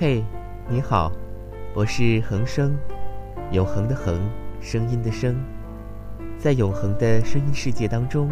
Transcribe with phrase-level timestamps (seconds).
[0.00, 0.22] 嘿，
[0.68, 1.10] 你好，
[1.74, 2.78] 我是恒生，
[3.50, 5.34] 永恒的恒，声音的声。
[6.38, 8.30] 在永恒的声音世界当中，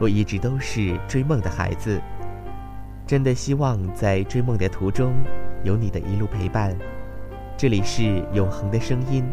[0.00, 2.02] 我一直都是追梦的孩子。
[3.06, 5.14] 真的希望在追梦的途中，
[5.62, 6.76] 有你的一路陪伴。
[7.56, 9.24] 这里是永恒的声音，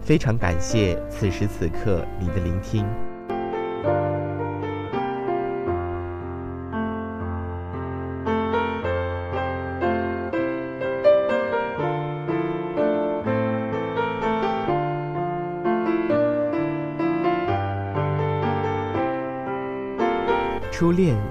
[0.00, 2.86] 非常感谢此时此刻你的聆听。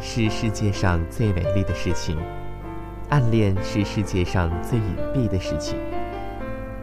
[0.02, 2.18] 是世界上最美丽的事情，
[3.10, 5.78] 暗恋是世界上最隐蔽的事情，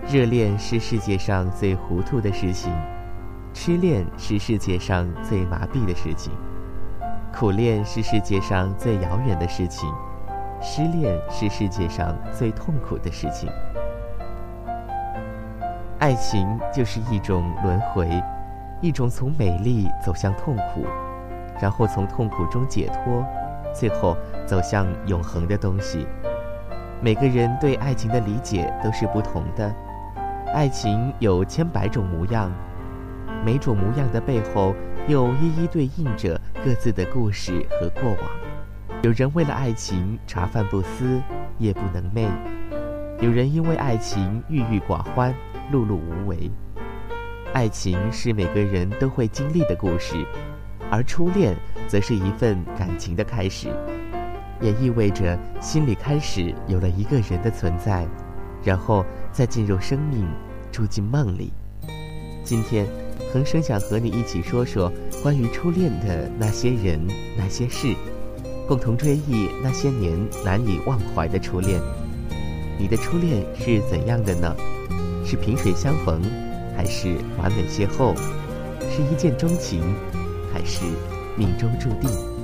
[0.07, 2.71] 热恋是世界上最糊涂的事情，
[3.55, 6.31] 痴恋是世界上最麻痹的事情，
[7.33, 9.91] 苦恋是世界上最遥远的事情，
[10.61, 13.49] 失恋是世界上最痛苦的事情。
[15.99, 18.23] 爱情就是一种轮回，
[18.83, 20.85] 一种从美丽走向痛苦。
[21.61, 23.25] 然后从痛苦中解脱，
[23.75, 26.07] 最后走向永恒的东西。
[27.01, 29.75] 每个人对爱情的理解都是不同的，
[30.55, 32.51] 爱情有千百种模样，
[33.45, 34.75] 每种模样的背后
[35.07, 38.31] 又一一对应着各自的故事和过往。
[39.03, 41.21] 有人为了爱情茶饭不思，
[41.59, 42.29] 夜不能寐；
[43.21, 45.35] 有人因为爱情郁郁寡欢，
[45.71, 46.51] 碌碌无为。
[47.53, 50.27] 爱情是每个人都会经历的故事。
[50.97, 51.55] 而初恋，
[51.87, 53.69] 则是一份感情的开始，
[54.63, 58.07] 也意味着心里开始有了一个人的存在，
[58.65, 60.27] 然后再进入生命，
[60.73, 61.53] 住进梦里。
[62.43, 62.87] 今天，
[63.31, 64.91] 恒生想和你一起说说
[65.23, 66.99] 关于初恋的那些人、
[67.37, 67.95] 那些事，
[68.67, 71.79] 共同追忆那些年难以忘怀的初恋。
[72.79, 74.57] 你的初恋是怎样的呢？
[75.27, 76.23] 是萍水相逢，
[76.75, 78.17] 还是完美邂逅？
[78.89, 79.83] 是一见钟情？
[80.57, 80.87] 还是
[81.37, 82.36] 命中注定。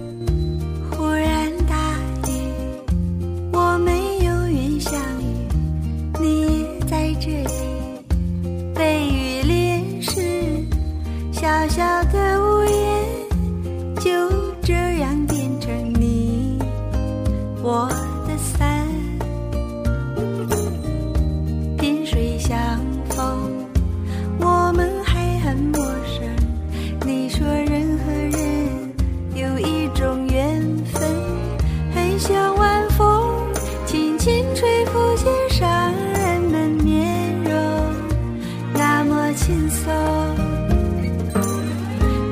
[39.35, 39.93] 轻松。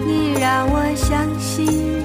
[0.07, 2.00] 你让我相信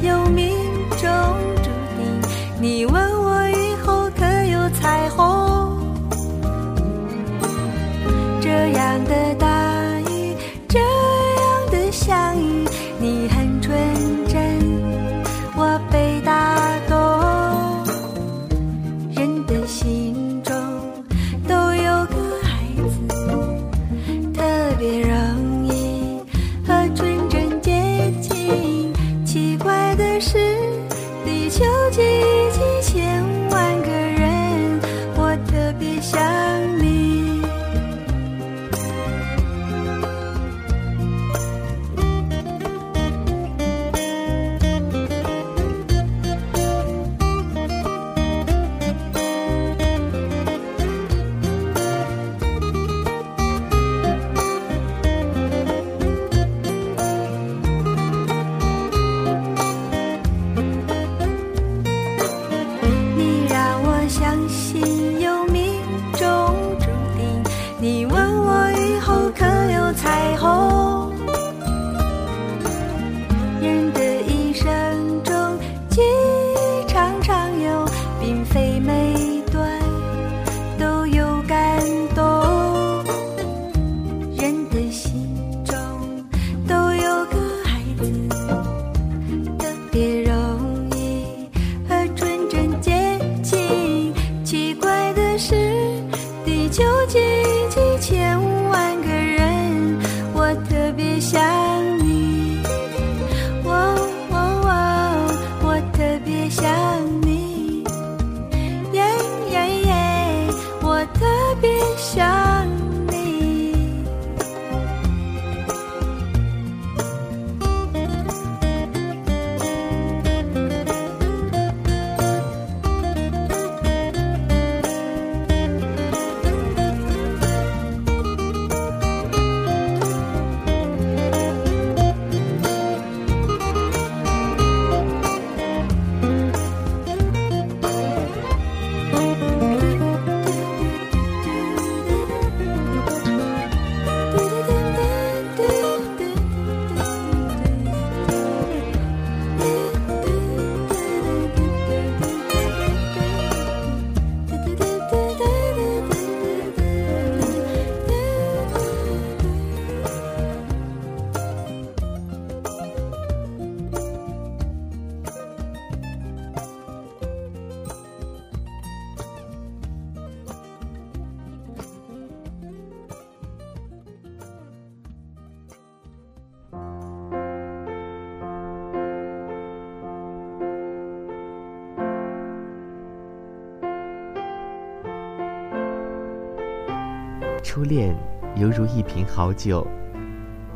[187.76, 188.16] 初恋
[188.56, 189.86] 犹如一瓶好酒，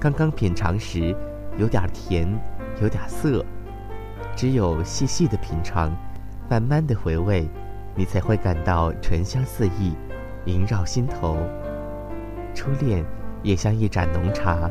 [0.01, 1.16] 刚刚品尝时
[1.57, 2.28] 有点甜，
[2.81, 3.42] 有点涩，
[4.36, 5.96] 只有细细的品尝，
[6.50, 7.48] 慢慢的回味，
[7.96, 9.96] 你才会感到醇香四溢，
[10.44, 11.38] 萦绕心头。
[12.54, 13.06] 初恋
[13.44, 14.69] 也像一盏浓茶，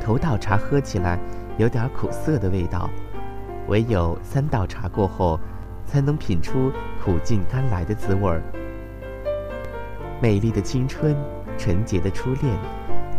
[0.00, 1.16] 头道茶喝起来
[1.58, 2.90] 有点苦涩的味道，
[3.68, 5.38] 唯有三道茶过后，
[5.86, 6.72] 才能品出
[7.04, 8.42] 苦尽甘来的滋味儿。
[10.20, 11.16] 美丽的青春，
[11.62, 12.52] 纯洁的初恋，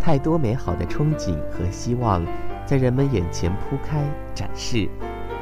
[0.02, 2.22] 太多美好的憧憬和希望，
[2.66, 4.04] 在人们眼前铺开
[4.36, 4.90] 展示，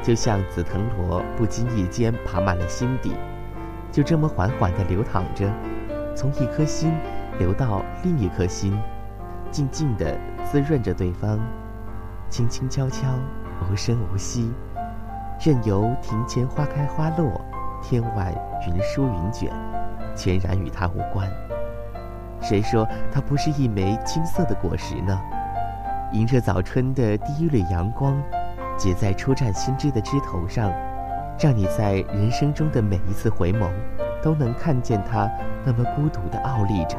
[0.00, 3.12] 就像紫藤萝不经意间爬满了心底，
[3.90, 5.52] 就这么缓缓地流淌着，
[6.14, 6.92] 从一颗心。
[7.38, 8.78] 流到另一颗心，
[9.50, 11.40] 静静地滋润着对方，
[12.28, 13.08] 轻轻悄悄，
[13.68, 14.52] 无声无息，
[15.44, 17.40] 任由庭前花开花落，
[17.82, 18.32] 天外
[18.68, 19.50] 云舒云卷，
[20.14, 21.26] 全然与他无关。
[22.42, 25.18] 谁说它不是一枚金色的果实呢？
[26.12, 28.20] 迎着早春的第一缕阳光，
[28.76, 30.70] 结在初绽新枝的枝头上，
[31.38, 33.70] 让你在人生中的每一次回眸，
[34.22, 35.30] 都能看见它
[35.64, 36.98] 那么孤独地傲立着。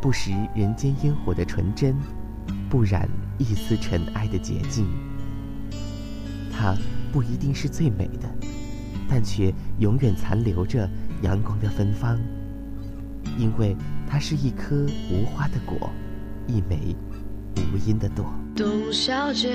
[0.00, 1.96] 不食人间烟火的纯真，
[2.68, 3.08] 不染
[3.38, 4.86] 一丝尘埃的洁净。
[6.52, 6.74] 它
[7.12, 8.28] 不一定是最美的，
[9.08, 10.88] 但却永远残留着
[11.22, 12.18] 阳光的芬芳。
[13.38, 13.76] 因为
[14.12, 15.90] 它是一颗无花的果，
[16.46, 16.94] 一枚
[17.56, 18.30] 无因的朵。
[18.54, 19.48] 董小姐，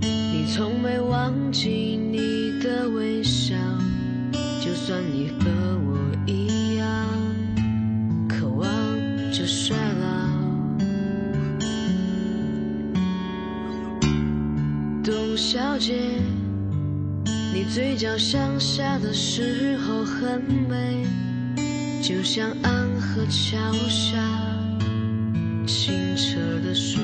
[0.00, 3.56] 你从没忘记你的微笑，
[4.60, 5.50] 就算你和
[5.84, 5.98] 我
[6.28, 6.86] 一样。
[8.28, 8.68] 渴望
[9.32, 10.06] 着衰老，
[15.02, 16.20] 董小姐，
[17.52, 21.04] 你嘴角向下的时候很美，
[22.06, 24.18] 就像安河桥下
[25.66, 27.02] 清澈的水。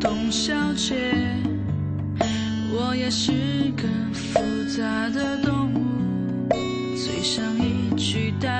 [0.00, 1.12] 董小姐，
[2.72, 4.40] 我也是个复
[4.74, 6.48] 杂的动物。
[6.96, 8.55] 嘴上一句带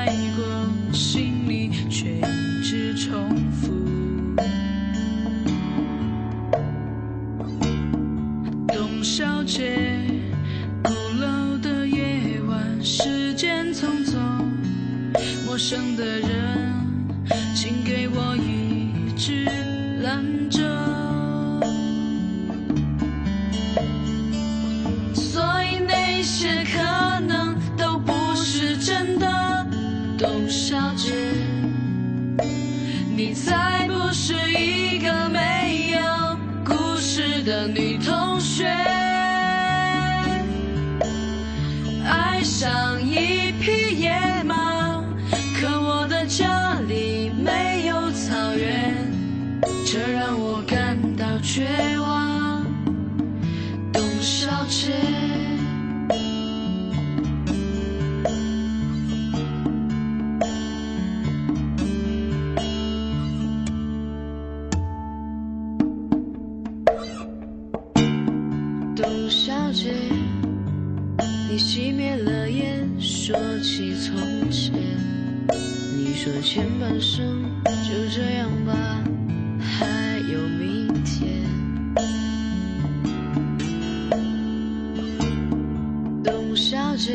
[86.96, 87.12] 姐，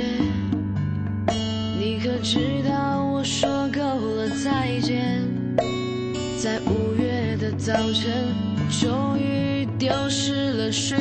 [1.80, 5.28] 你可知道我说够了再见，
[6.40, 8.12] 在五月的早晨，
[8.70, 11.00] 终于丢失了睡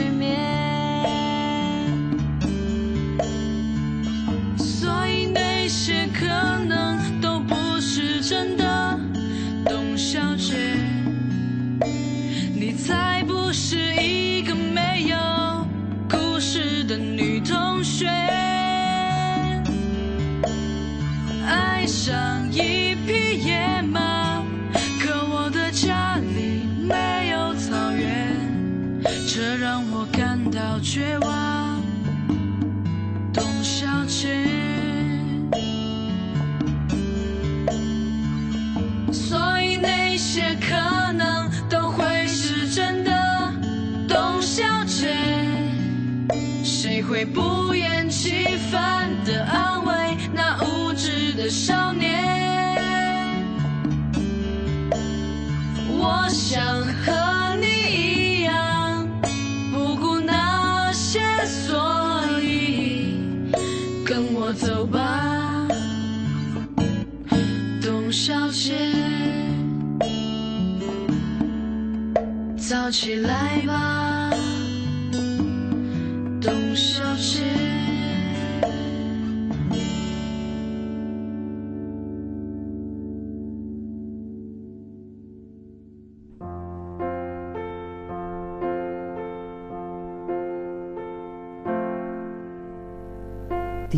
[46.91, 49.95] 谁会不厌其烦的安慰
[50.35, 52.21] 那无知的少年？
[55.89, 56.61] 我想
[57.05, 59.09] 和你一样，
[59.73, 61.21] 不顾那些。
[61.47, 63.23] 所以
[64.05, 65.69] 跟我走吧，
[67.81, 68.75] 董小姐，
[72.57, 74.20] 早起来吧。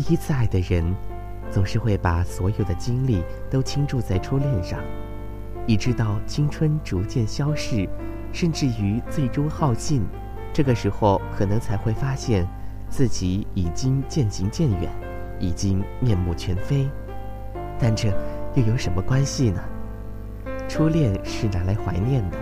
[0.05, 0.93] 第一次爱的人，
[1.49, 4.81] 总是会把所有的精力都倾注在初恋上，
[5.65, 7.87] 一直到青春逐渐消逝，
[8.33, 10.03] 甚至于最终耗尽，
[10.51, 12.45] 这个时候可能才会发现，
[12.89, 14.91] 自己已经渐行渐远，
[15.39, 16.89] 已经面目全非。
[17.79, 18.09] 但这
[18.55, 19.63] 又有什么关系呢？
[20.67, 22.37] 初恋是拿来怀念的，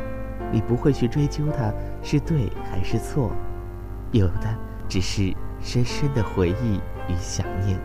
[0.52, 3.32] 你不会去追究它是对还是错，
[4.12, 4.58] 有的
[4.90, 6.80] 只是深深的回忆。
[7.12, 7.78] 与想念，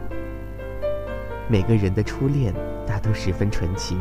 [1.49, 2.54] 每个人的初恋
[2.87, 4.00] 大都十分纯情，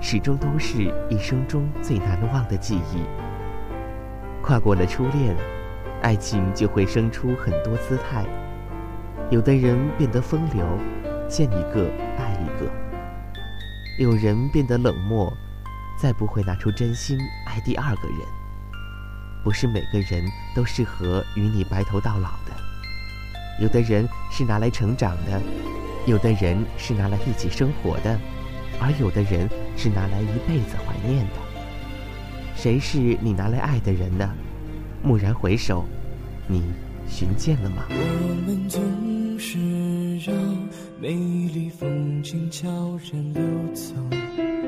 [0.00, 3.02] 始终都是一生中最难忘的记忆。
[4.42, 5.36] 跨过了初恋，
[6.00, 8.24] 爱情就会生出很多姿态。
[9.30, 10.66] 有的人变得风流，
[11.28, 12.70] 见一个爱一个；
[13.98, 15.30] 有人变得冷漠，
[15.98, 18.18] 再不会拿出真心爱第二个人。
[19.42, 22.63] 不是每个人都适合与你白头到老的。
[23.60, 25.40] 有的人是拿来成长的，
[26.06, 28.18] 有的人是拿来一起生活的，
[28.80, 31.34] 而有的人是拿来一辈子怀念的。
[32.56, 34.30] 谁是你拿来爱的人呢？
[35.04, 35.84] 蓦然回首，
[36.48, 36.62] 你
[37.06, 37.84] 寻见了吗？
[37.90, 38.82] 我们总
[39.38, 40.34] 是让
[41.00, 42.68] 美丽风景悄
[43.12, 43.42] 然流
[43.72, 43.94] 走，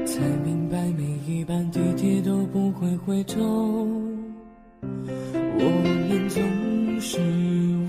[0.04, 3.88] 才明白每一班地铁都不会回头。
[5.58, 7.18] 我们总是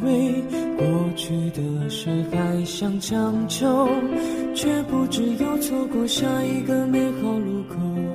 [0.04, 0.67] 为。
[0.78, 3.90] 过去的事还想强求，
[4.54, 8.07] 却不知又错过下一个美好路口。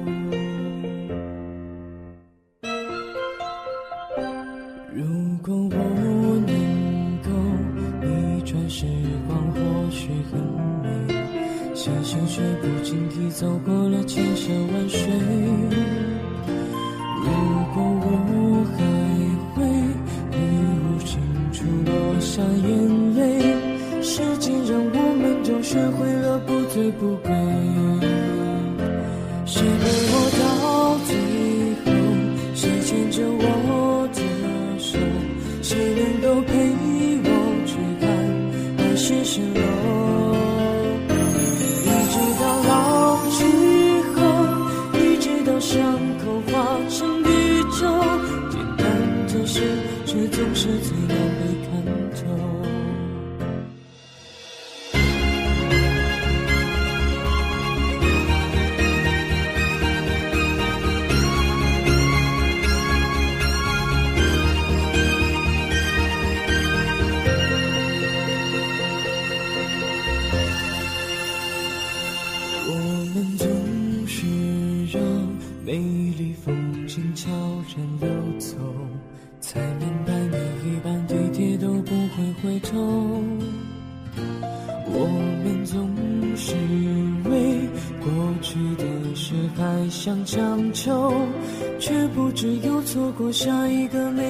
[35.72, 36.71] 谁能够陪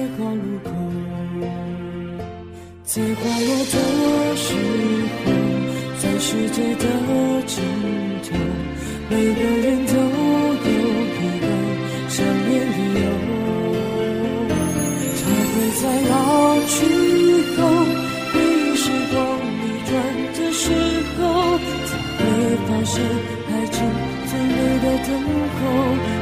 [0.03, 0.69] 个美好路口，
[2.83, 3.75] 在花落的
[4.35, 4.45] 时
[5.23, 5.31] 候，
[5.99, 6.83] 在世界的
[7.45, 7.53] 尽
[8.23, 8.27] 头，
[9.09, 10.71] 每个人都有
[11.07, 11.45] 一个
[12.09, 13.01] 想念理由。
[15.19, 16.13] 他会在老
[16.67, 16.75] 去
[17.55, 17.59] 后，
[18.33, 19.15] 回忆时光
[19.59, 19.91] 逆转
[20.33, 20.61] 的时
[21.17, 21.21] 候，
[21.85, 21.89] 才
[22.25, 22.31] 会
[22.67, 22.93] 发现
[23.49, 23.75] 爱情
[24.27, 25.09] 最美的等
[25.55, 26.12] 候。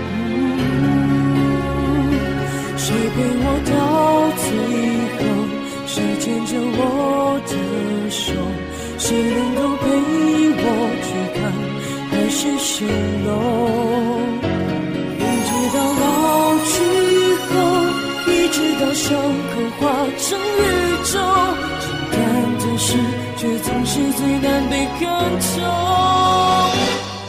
[9.03, 9.83] 谁能够陪
[10.61, 10.65] 我
[11.01, 11.41] 去看
[12.11, 12.85] 海市蜃
[13.25, 13.29] 楼？
[15.17, 16.05] 一直到老
[16.69, 16.71] 去
[17.49, 17.51] 后，
[18.31, 19.09] 一直到伤
[19.49, 19.81] 口化
[20.19, 20.61] 成宇
[21.03, 21.13] 宙，
[21.81, 22.15] 简单
[22.59, 22.87] 的事
[23.37, 25.03] 却总是最难被看
[25.41, 25.49] 透。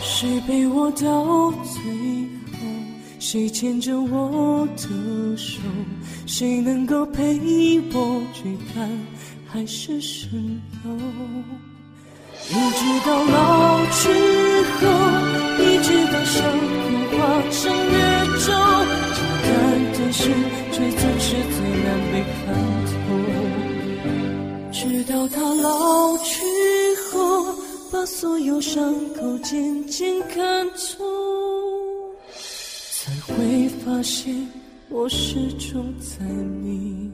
[0.02, 1.80] 谁陪我到最
[2.52, 2.54] 后？
[3.18, 5.58] 谁牵着我的手？
[6.26, 7.40] 谁能够陪
[7.94, 8.90] 我去看
[9.52, 10.30] 海市蜃
[10.82, 10.88] 楼？
[12.48, 14.08] 一直到老去
[14.80, 14.80] 后，
[15.60, 17.92] 一直到伤口化成宇
[18.40, 18.48] 宙，
[19.12, 19.52] 简单
[19.92, 20.20] 的事
[20.72, 22.40] 却总是最难被看
[22.88, 22.90] 透。
[24.72, 26.32] 直到他老去
[27.10, 27.54] 后，
[27.92, 31.04] 把所有伤口渐渐看透，
[32.32, 34.48] 才会发现
[34.88, 37.10] 我始终在你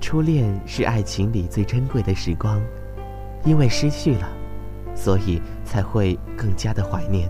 [0.00, 2.62] 初恋是爱情里最珍贵的时光，
[3.44, 4.28] 因为失去了，
[4.94, 7.28] 所以才会更加的怀念。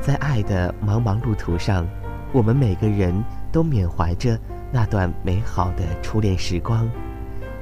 [0.00, 1.86] 在爱的茫茫路途上，
[2.32, 3.12] 我们每个人
[3.52, 4.38] 都缅怀着
[4.72, 6.88] 那段美好的初恋时光，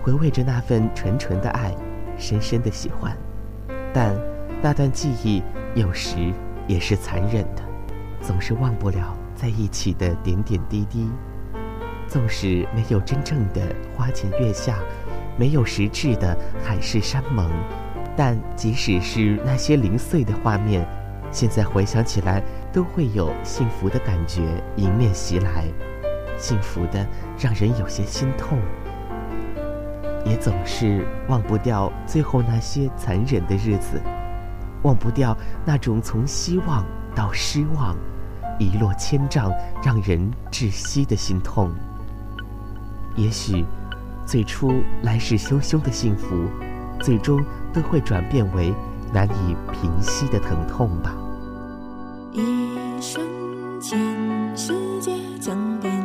[0.03, 1.75] 回味着那份纯纯的爱，
[2.17, 3.17] 深深的喜欢。
[3.93, 4.17] 但
[4.63, 5.43] 那段记忆
[5.75, 6.33] 有时
[6.67, 7.63] 也是残忍的，
[8.21, 11.09] 总是忘不了在一起的点点滴滴。
[12.07, 13.61] 纵使没有真正的
[13.95, 14.79] 花前月下，
[15.37, 17.51] 没有实质的海誓山盟，
[18.17, 20.87] 但即使是那些零碎的画面，
[21.31, 24.41] 现在回想起来，都会有幸福的感觉
[24.77, 25.67] 迎面袭来，
[26.39, 27.07] 幸福的
[27.39, 28.59] 让人有些心痛，
[30.29, 34.01] 也总是忘不掉最后那些残忍的日子，
[34.83, 37.97] 忘不掉那种从希望到失望，
[38.59, 39.51] 一落千丈，
[39.83, 41.71] 让人窒息的心痛。
[43.17, 43.65] 也许，
[44.27, 46.47] 最初来势汹汹的幸福，
[47.01, 48.73] 最终都会转变为
[49.13, 51.17] 难以平息的疼痛吧。
[52.33, 53.27] 一瞬
[53.81, 53.99] 间，
[54.55, 55.11] 世界
[55.41, 55.98] 将变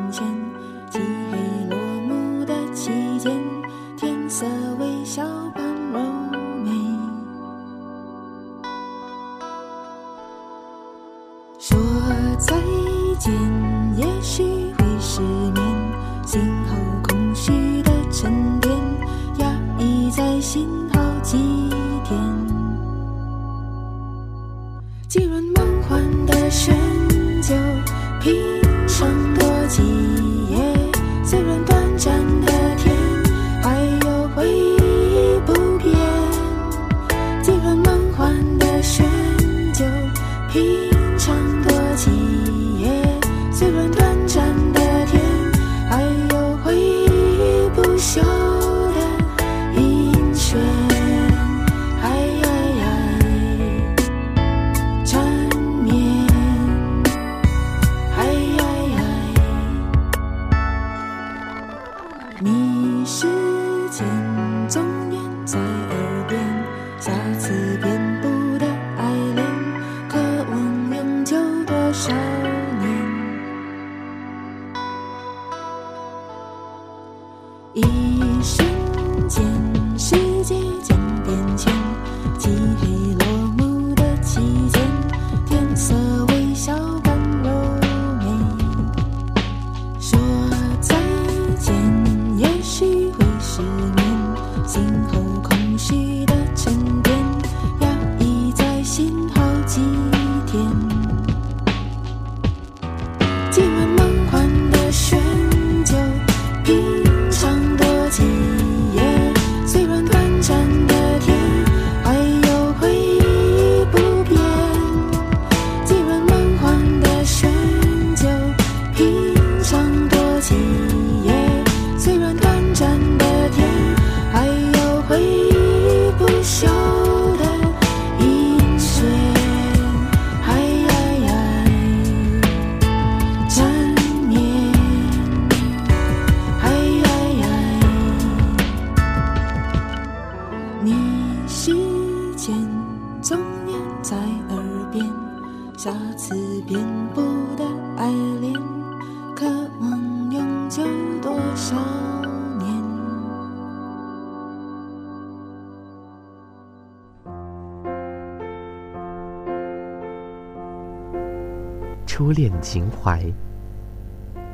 [162.74, 163.24] 情怀。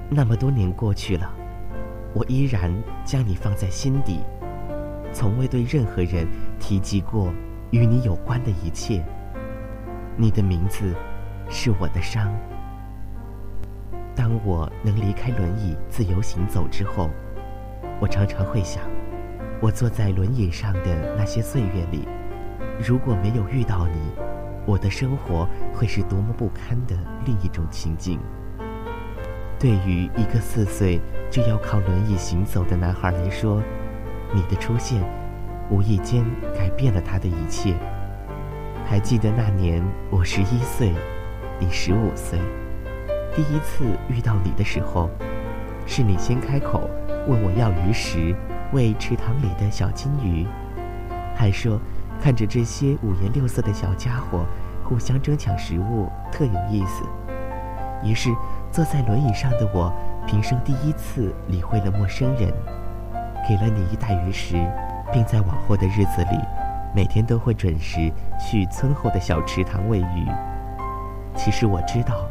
[0.10, 1.32] 那么多年过去了，
[2.14, 2.70] 我依然
[3.06, 4.20] 将你放在心底，
[5.14, 6.28] 从未对任何人
[6.60, 7.32] 提及过
[7.72, 9.02] 与你有关的一切。
[10.18, 10.94] 你的名字
[11.50, 12.30] 是我的伤。
[14.14, 17.10] 当我能离开轮椅自由行走之后，
[18.02, 18.84] 我常常会想，
[19.62, 22.06] 我坐在轮椅上的那些岁月里，
[22.86, 24.12] 如果没有遇到你，
[24.70, 28.20] 我的生活会是多么不堪的另一种情景。
[29.58, 31.02] 对于一个四岁
[31.32, 33.64] 就要靠轮椅行走的男孩来说，
[34.32, 35.04] 你的出现
[35.72, 36.24] 无意间
[36.56, 37.74] 改变了他的一切。
[38.86, 40.94] 还记得那年我十一岁，
[41.60, 42.38] 你十五岁，
[43.36, 45.10] 第一次遇到你的时候，
[45.88, 46.88] 是你先开口
[47.28, 48.36] 问我要鱼食
[48.72, 50.46] 喂池塘里的小金鱼，
[51.36, 51.80] 还说
[52.22, 54.46] 看着这些五颜六色的小家伙
[54.90, 57.06] 互相争抢食物特有意思。
[58.04, 58.32] 于是
[58.72, 59.94] 坐在轮椅上的我，
[60.26, 62.52] 平生第一次理会了陌生人，
[63.48, 64.56] 给了你一袋鱼食，
[65.14, 66.40] 并在往后的日子里。
[66.92, 70.28] 每天都会准时去村后的小池塘喂鱼。
[71.36, 72.26] 其实我知道，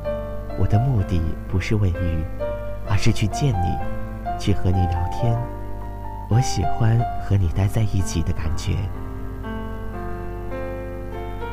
[0.59, 2.25] 我的目的不是喂鱼，
[2.91, 3.79] 而是去见你，
[4.37, 5.39] 去和你聊天。
[6.29, 8.75] 我喜欢和你待在一起的感觉。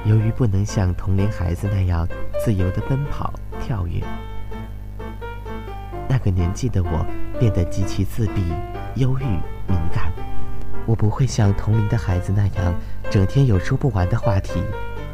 [0.06, 2.08] 由于不能像同龄孩子那样
[2.44, 4.04] 自由的奔跑、跳跃，
[6.08, 7.04] 那个年纪的我
[7.40, 8.44] 变得极其自闭、
[8.96, 9.24] 忧郁、
[9.68, 10.14] 敏感。
[10.86, 12.76] 我不会像同龄的孩子那样，
[13.10, 14.62] 整天有说不完的话题，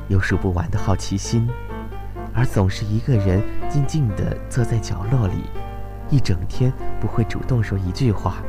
[0.09, 1.49] 有数不完的好奇心，
[2.33, 5.45] 而总是一个人静静地坐在角落里，
[6.09, 8.43] 一整天不会主动说一句话，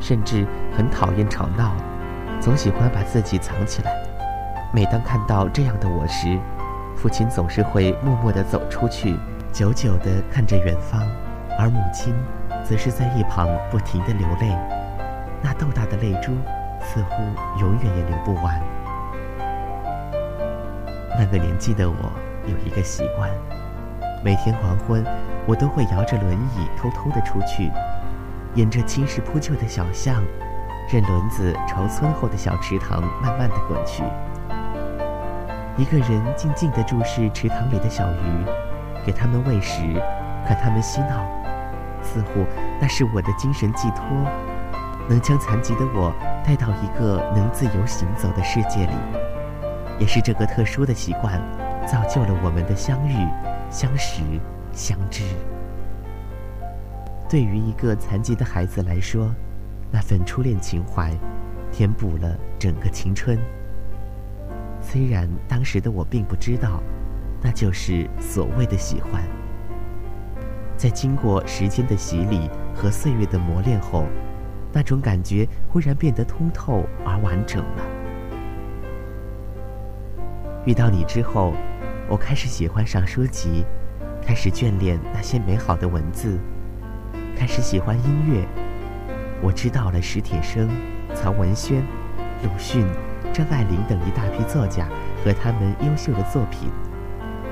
[0.00, 1.76] 甚至很讨厌吵闹，
[2.40, 4.11] 总喜欢把自己藏起来。
[4.74, 6.38] 每当看到这样的我时，
[6.96, 9.18] 父亲总是会默默地走出去，
[9.52, 11.02] 久久地看着远方，
[11.58, 12.14] 而母亲
[12.64, 14.56] 则是在一旁不停地流泪，
[15.42, 16.32] 那豆大的泪珠。
[16.84, 17.22] 似乎
[17.60, 18.60] 永远也流不完。
[21.16, 22.12] 那个年纪的我
[22.44, 23.30] 有一个习惯，
[24.24, 25.04] 每天黄昏，
[25.46, 27.70] 我都会摇着轮椅偷偷的出去，
[28.56, 30.24] 沿着青石铺就的小巷，
[30.92, 34.02] 任轮子朝村后的小池塘慢慢的滚去。
[35.78, 38.44] 一个人静静的注视池塘里的小鱼，
[39.06, 39.80] 给它们喂食，
[40.46, 41.24] 看它们嬉闹，
[42.02, 42.44] 似乎
[42.78, 44.04] 那是我的精神寄托。
[45.08, 48.92] 能将残疾的我带到一个能自由行走的世界里，
[49.98, 51.40] 也是这个特殊的习惯，
[51.86, 53.16] 造就了我们的相遇、
[53.70, 54.22] 相识、
[54.72, 55.24] 相知。
[57.28, 59.34] 对于一个残疾的孩子来说，
[59.90, 61.10] 那份初恋情怀，
[61.72, 63.38] 填补了整个青春。
[64.92, 66.82] 虽然当时的我并不知道，
[67.40, 69.22] 那就是所谓的喜欢。
[70.76, 74.04] 在经过时间的洗礼和岁月的磨练后。
[74.74, 77.84] 那种感觉忽然变得通透而完整了。
[80.64, 81.52] 遇到你之后，
[82.08, 83.66] 我开始喜欢上书籍，
[84.22, 86.38] 开始眷恋那些美好的文字，
[87.36, 88.48] 开始喜欢音乐。
[89.42, 90.70] 我知道了史铁生、
[91.14, 91.82] 曹文轩、
[92.42, 92.86] 鲁迅、
[93.32, 94.86] 张爱玲等一大批作家
[95.24, 96.70] 和他们优秀的作品。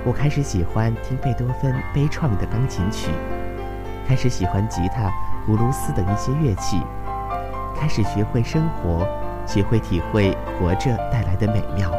[0.05, 3.11] 我开始喜欢听贝多芬悲怆的钢琴曲，
[4.07, 5.11] 开始喜欢吉他、
[5.47, 6.83] 葫芦丝等一些乐器。
[7.75, 9.07] 开始学会生活，
[9.47, 11.91] 学会体会活着带来的美妙。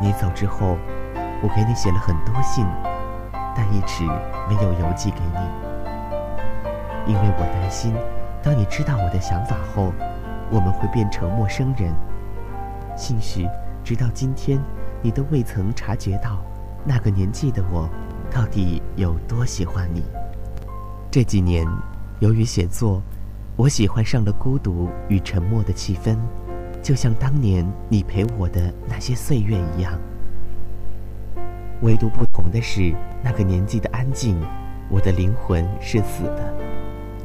[0.00, 0.76] 你走之后，
[1.42, 2.66] 我给你写了很多信，
[3.56, 4.04] 但一直
[4.48, 7.94] 没有邮寄给你，因为我担心，
[8.42, 9.92] 当你知道我的想法后，
[10.54, 11.92] 我们会变成陌生人。
[12.96, 13.44] 兴许
[13.82, 14.62] 直到今天，
[15.02, 16.44] 你都未曾察觉到，
[16.84, 17.90] 那个年纪的我，
[18.30, 20.04] 到底有多喜欢你。
[21.10, 21.66] 这几年。
[22.20, 23.02] 由于写作，
[23.56, 26.16] 我喜欢上了孤独与沉默的气氛，
[26.80, 29.92] 就像当年你陪我的那些岁月一样。
[31.82, 34.40] 唯独不同的是，那个年纪的安静，
[34.88, 36.54] 我的灵魂是死的；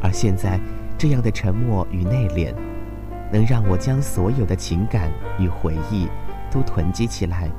[0.01, 0.59] 而现在，
[0.97, 2.53] 这样的沉默与内敛，
[3.31, 6.07] 能让我将所有的情感与回忆
[6.51, 7.49] 都囤积起来，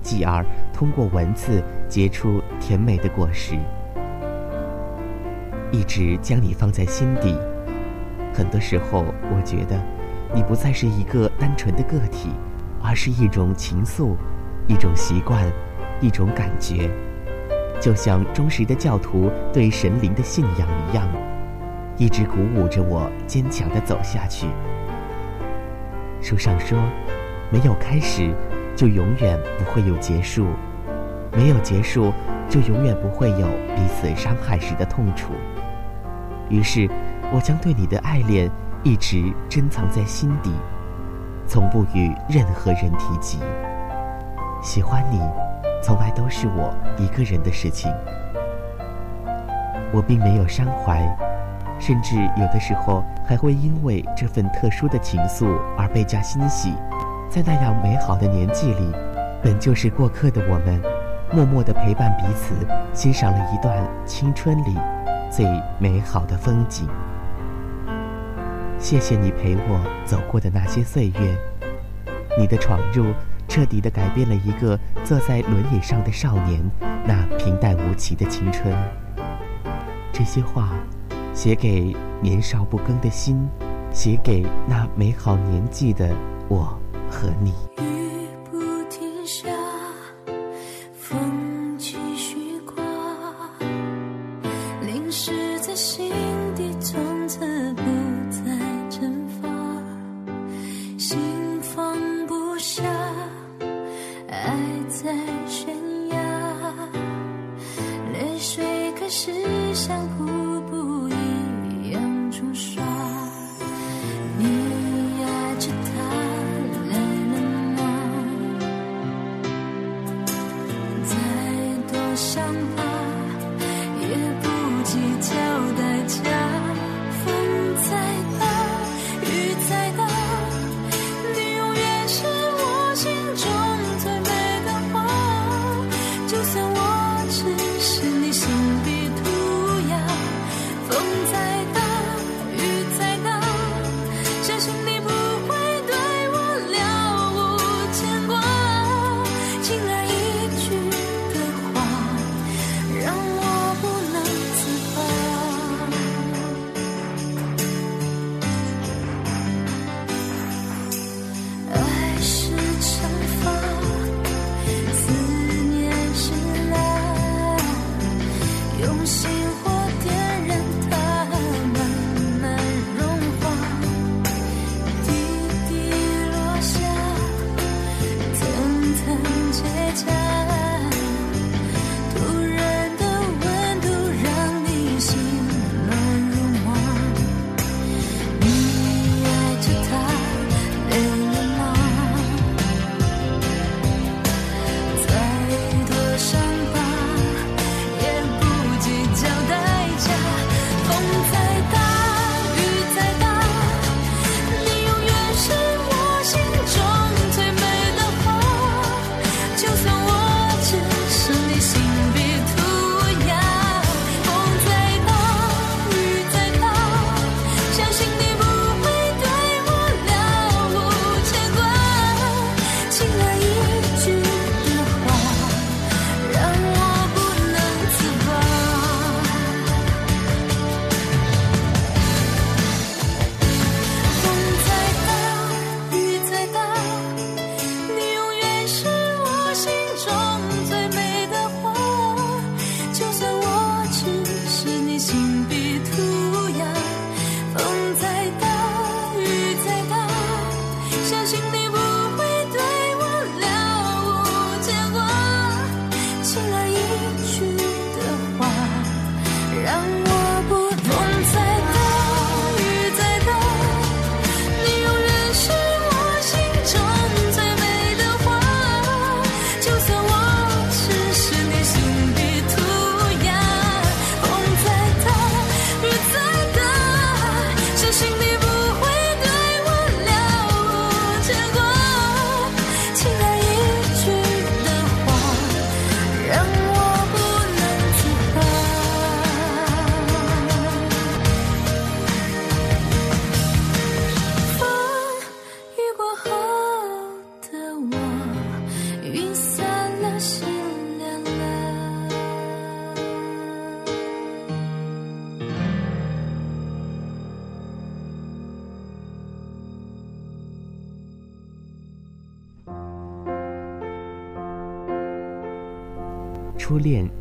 [0.00, 3.56] 继而通过文字结出甜美的果实。
[5.70, 7.36] 一直将你放在心底，
[8.34, 9.80] 很多时候，我觉得，
[10.34, 12.28] 你不再是一个单纯的个体，
[12.82, 14.14] 而是一种情愫，
[14.66, 15.50] 一种习惯，
[16.00, 16.90] 一种感觉，
[17.80, 21.08] 就像忠实的教徒对神灵的信仰一样，
[21.96, 24.46] 一直鼓舞着我坚强的走下去。
[26.22, 26.78] 书上说，
[27.50, 28.32] 没有开始，
[28.76, 30.44] 就永远不会有结束；
[31.32, 32.12] 没有结束，
[32.48, 35.32] 就永远不会有彼此伤害时的痛楚。
[36.48, 36.88] 于是，
[37.32, 38.48] 我将对你的爱恋
[38.84, 40.52] 一直珍藏在心底，
[41.44, 43.40] 从不与任何人提及。
[44.62, 45.20] 喜欢你，
[45.82, 47.92] 从来都是我一个人的事情。
[49.92, 51.00] 我并没有伤怀，
[51.84, 56.72] 甚至有的时候还会因为这份特殊的情愫而倍加欣喜。
[57.28, 58.92] 在那样美好的年纪里，
[59.42, 60.80] 本就是过客的我们，
[61.32, 62.54] 默默地陪伴彼此，
[62.94, 64.78] 欣赏了一段青春里。
[65.28, 65.46] 最
[65.78, 66.86] 美好的风景。
[68.78, 71.38] 谢谢你陪我走过的那些岁月，
[72.38, 73.06] 你的闯入
[73.48, 76.62] 彻底的改变了一个坐在轮椅上的少年
[77.06, 78.72] 那平淡无奇的青春。
[80.12, 80.68] 这些话，
[81.34, 83.48] 写给年少不更的心，
[83.90, 86.14] 写给那美好年纪的
[86.48, 86.78] 我
[87.10, 87.52] 和你。
[87.78, 88.58] 雨不
[88.90, 89.48] 停下，
[90.94, 92.84] 风继续刮，
[94.82, 96.12] 淋湿在心
[96.54, 97.40] 底，从此
[97.74, 97.82] 不
[98.30, 98.40] 再
[98.90, 99.48] 蒸发。
[100.98, 101.18] 心
[101.60, 102.84] 放不下，
[104.28, 104.56] 爱
[104.88, 105.12] 在
[105.48, 105.74] 悬
[106.10, 106.18] 崖，
[108.12, 109.32] 泪水开始
[109.74, 109.98] 像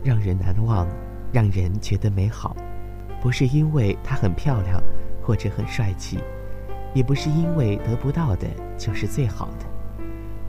[0.04, 0.88] 让人难忘，
[1.32, 2.56] 让人觉得美好，
[3.22, 4.82] 不是因为她很漂亮
[5.22, 6.20] 或者很帅气，
[6.94, 9.66] 也不是因为得不到的就是最好的，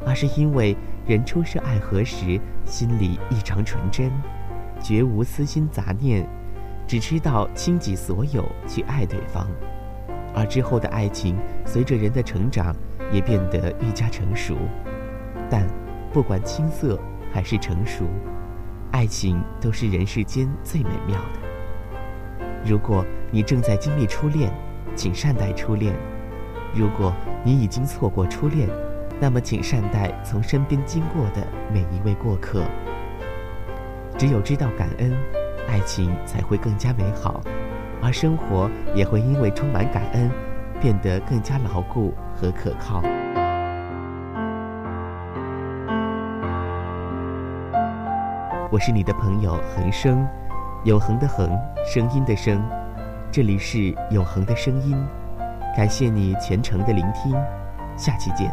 [0.06, 4.10] 而是因为人初涉爱河时心里异常纯真，
[4.80, 6.26] 绝无私心杂念，
[6.86, 9.46] 只知道倾己所有去爱对方，
[10.34, 11.36] 而之后的爱情
[11.66, 12.74] 随着人的成长
[13.12, 14.56] 也变得愈加成熟，
[15.50, 15.66] 但
[16.10, 16.98] 不管青涩
[17.30, 18.06] 还是成熟。
[18.92, 21.40] 爱情都是人世间最美妙的。
[22.64, 24.52] 如果你正在经历初恋，
[24.94, 25.94] 请善待初恋；
[26.74, 28.68] 如果你已经错过初恋，
[29.18, 32.62] 那么请善待从身边经过的每一位过客。
[34.18, 35.16] 只有知道感恩，
[35.66, 37.40] 爱情才会更加美好，
[38.02, 40.30] 而生活也会因为充满感恩，
[40.80, 43.02] 变得更加牢固和可靠。
[48.72, 50.26] 我是你的朋友恒生，
[50.84, 51.46] 永恒的恒，
[51.84, 52.58] 声音的声，
[53.30, 54.96] 这里是永恒的声音，
[55.76, 57.34] 感谢你全程的聆听，
[57.98, 58.50] 下期见。